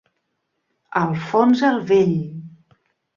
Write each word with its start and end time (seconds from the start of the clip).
Alfons 1.01 1.61
el 1.67 1.77
Vell. 1.91 2.17